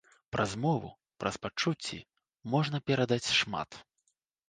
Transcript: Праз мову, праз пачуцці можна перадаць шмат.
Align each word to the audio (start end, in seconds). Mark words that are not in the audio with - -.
Праз 0.35 0.53
мову, 0.63 0.89
праз 1.25 1.35
пачуцці 1.45 1.99
можна 2.57 2.83
перадаць 2.91 3.25
шмат. 3.45 3.83